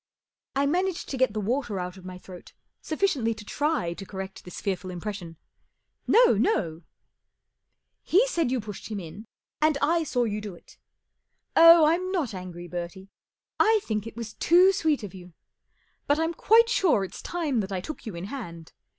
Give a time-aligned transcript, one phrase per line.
[0.55, 4.43] I managed to get the water out of my throat sufficiently to try to correct
[4.43, 5.37] this fearful impression.
[6.07, 6.81] M No, no!""
[8.11, 9.25] He said you pushed him in,
[9.61, 10.79] and I saw you do it.
[11.55, 13.09] Oh, I'm not angry, Bertie.
[13.59, 15.33] I think it was too sweet of you.
[16.07, 18.73] But I'm quite sure it's time that I took you in hand.